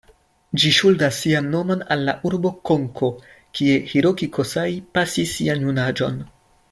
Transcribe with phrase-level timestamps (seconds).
[0.61, 3.11] Ĝi ŝuldas sian nomon al la urbo Konko,
[3.59, 6.19] kie Hiroki Kosai pasis sian junaĝon.